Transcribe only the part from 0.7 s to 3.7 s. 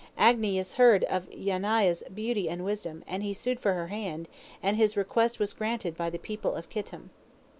heard of Yaniah's beauty and wisdom, and he sued